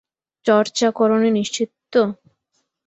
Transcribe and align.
চর্চা 0.45 0.87
করোনি 0.91 1.29
নিশ্চিত 1.31 1.69
তো? 1.93 2.01